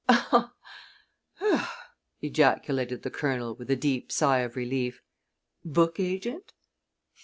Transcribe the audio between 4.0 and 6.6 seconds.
sigh of relief. "Book agent?"